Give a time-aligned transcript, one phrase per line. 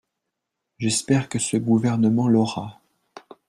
[0.79, 2.81] J’espère que ce gouvernement l’aura.